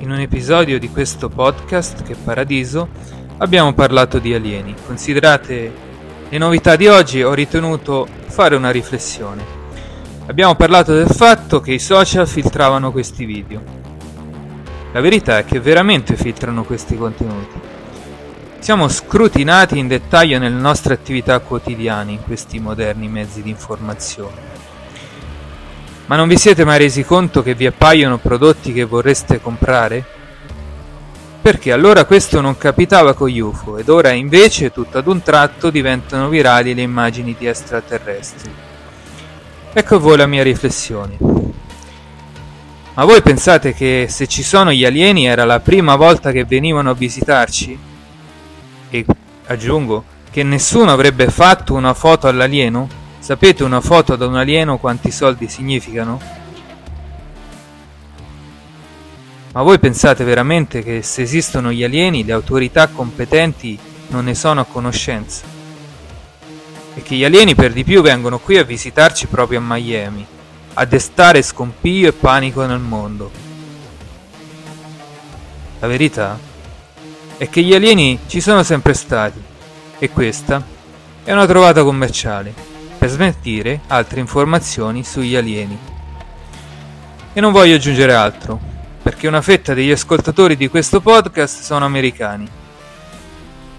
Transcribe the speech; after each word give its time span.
In 0.00 0.10
un 0.10 0.18
episodio 0.18 0.78
di 0.78 0.88
questo 0.88 1.28
podcast, 1.28 2.02
che 2.04 2.14
è 2.14 2.16
Paradiso, 2.16 2.88
abbiamo 3.36 3.74
parlato 3.74 4.18
di 4.18 4.32
alieni. 4.32 4.74
Considerate 4.86 5.72
le 6.26 6.38
novità 6.38 6.74
di 6.74 6.86
oggi, 6.86 7.22
ho 7.22 7.34
ritenuto 7.34 8.08
fare 8.28 8.56
una 8.56 8.70
riflessione. 8.70 9.44
Abbiamo 10.24 10.54
parlato 10.54 10.94
del 10.94 11.08
fatto 11.08 11.60
che 11.60 11.72
i 11.72 11.78
social 11.78 12.26
filtravano 12.26 12.92
questi 12.92 13.26
video. 13.26 13.62
La 14.92 15.02
verità 15.02 15.36
è 15.36 15.44
che 15.44 15.60
veramente 15.60 16.16
filtrano 16.16 16.64
questi 16.64 16.96
contenuti. 16.96 17.60
Siamo 18.58 18.88
scrutinati 18.88 19.78
in 19.78 19.86
dettaglio 19.86 20.38
nelle 20.38 20.58
nostre 20.58 20.94
attività 20.94 21.40
quotidiane 21.40 22.12
in 22.12 22.22
questi 22.22 22.58
moderni 22.58 23.06
mezzi 23.06 23.42
di 23.42 23.50
informazione. 23.50 24.69
Ma 26.10 26.16
non 26.16 26.26
vi 26.26 26.36
siete 26.36 26.64
mai 26.64 26.78
resi 26.78 27.04
conto 27.04 27.40
che 27.40 27.54
vi 27.54 27.66
appaiono 27.66 28.18
prodotti 28.18 28.72
che 28.72 28.82
vorreste 28.82 29.40
comprare? 29.40 30.04
Perché 31.40 31.70
allora 31.70 32.04
questo 32.04 32.40
non 32.40 32.58
capitava 32.58 33.14
con 33.14 33.28
gli 33.28 33.38
UFO 33.38 33.78
ed 33.78 33.88
ora 33.88 34.10
invece 34.10 34.72
tutto 34.72 34.98
ad 34.98 35.06
un 35.06 35.22
tratto 35.22 35.70
diventano 35.70 36.28
virali 36.28 36.74
le 36.74 36.82
immagini 36.82 37.36
di 37.38 37.46
extraterrestri. 37.46 38.50
Ecco 39.72 39.94
a 39.94 39.98
voi 39.98 40.16
la 40.16 40.26
mia 40.26 40.42
riflessione. 40.42 41.16
Ma 42.94 43.04
voi 43.04 43.22
pensate 43.22 43.72
che 43.72 44.06
se 44.08 44.26
ci 44.26 44.42
sono 44.42 44.72
gli 44.72 44.84
alieni 44.84 45.28
era 45.28 45.44
la 45.44 45.60
prima 45.60 45.94
volta 45.94 46.32
che 46.32 46.44
venivano 46.44 46.90
a 46.90 46.94
visitarci? 46.94 47.78
E 48.90 49.06
aggiungo 49.46 50.02
che 50.28 50.42
nessuno 50.42 50.90
avrebbe 50.90 51.28
fatto 51.28 51.74
una 51.74 51.94
foto 51.94 52.26
all'alieno? 52.26 52.99
Sapete 53.30 53.62
una 53.62 53.80
foto 53.80 54.16
da 54.16 54.26
un 54.26 54.34
alieno 54.34 54.78
quanti 54.78 55.12
soldi 55.12 55.48
significano? 55.48 56.20
Ma 59.52 59.62
voi 59.62 59.78
pensate 59.78 60.24
veramente 60.24 60.82
che 60.82 61.02
se 61.02 61.22
esistono 61.22 61.70
gli 61.70 61.84
alieni 61.84 62.24
le 62.24 62.32
autorità 62.32 62.88
competenti 62.88 63.78
non 64.08 64.24
ne 64.24 64.34
sono 64.34 64.62
a 64.62 64.64
conoscenza? 64.64 65.44
E 66.92 67.02
che 67.02 67.14
gli 67.14 67.24
alieni 67.24 67.54
per 67.54 67.72
di 67.72 67.84
più 67.84 68.02
vengono 68.02 68.40
qui 68.40 68.58
a 68.58 68.64
visitarci 68.64 69.28
proprio 69.28 69.60
a 69.60 69.64
Miami, 69.64 70.26
a 70.74 70.84
destare 70.84 71.40
scompiglio 71.42 72.08
e 72.08 72.12
panico 72.12 72.66
nel 72.66 72.80
mondo? 72.80 73.30
La 75.78 75.86
verità 75.86 76.36
è 77.36 77.48
che 77.48 77.62
gli 77.62 77.74
alieni 77.74 78.18
ci 78.26 78.40
sono 78.40 78.64
sempre 78.64 78.94
stati 78.94 79.40
e 80.00 80.10
questa 80.10 80.60
è 81.22 81.30
una 81.30 81.46
trovata 81.46 81.84
commerciale 81.84 82.69
per 83.00 83.08
smentire 83.08 83.80
altre 83.86 84.20
informazioni 84.20 85.02
sugli 85.04 85.34
alieni. 85.34 85.78
E 87.32 87.40
non 87.40 87.50
voglio 87.50 87.76
aggiungere 87.76 88.12
altro, 88.12 88.60
perché 89.02 89.26
una 89.26 89.40
fetta 89.40 89.72
degli 89.72 89.90
ascoltatori 89.90 90.54
di 90.54 90.68
questo 90.68 91.00
podcast 91.00 91.62
sono 91.62 91.86
americani. 91.86 92.46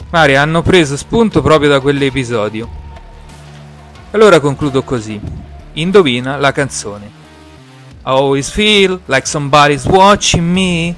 Mari 0.10 0.36
hanno 0.36 0.64
preso 0.64 0.98
spunto 0.98 1.44
proprio 1.44 1.70
da 1.70 1.80
quell'episodio. 1.80 2.68
Allora 4.10 4.40
concludo 4.40 4.82
così. 4.82 5.22
Indovina 5.74 6.38
la 6.38 6.52
canzone. 6.52 7.06
I 7.06 8.00
always 8.06 8.50
feel 8.50 9.02
like 9.06 9.28
somebody's 9.28 9.86
watching 9.86 10.52
me 10.52 10.96